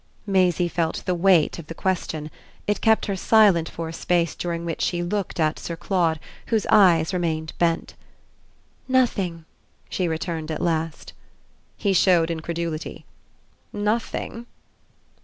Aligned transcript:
Maisie 0.25 0.67
felt 0.67 1.03
the 1.05 1.13
weight 1.13 1.59
of 1.59 1.67
the 1.67 1.75
question; 1.75 2.31
it 2.65 2.81
kept 2.81 3.05
her 3.05 3.15
silent 3.15 3.69
for 3.69 3.87
a 3.87 3.93
space 3.93 4.33
during 4.33 4.65
which 4.65 4.81
she 4.81 5.03
looked 5.03 5.39
at 5.39 5.59
Sir 5.59 5.75
Claude, 5.75 6.19
whose 6.47 6.65
eyes 6.71 7.13
remained 7.13 7.53
bent. 7.59 7.93
"Nothing," 8.87 9.45
she 9.89 10.07
returned 10.07 10.49
at 10.49 10.59
last. 10.59 11.13
He 11.77 11.93
showed 11.93 12.31
incredulity. 12.31 13.05
"Nothing?" 13.71 14.47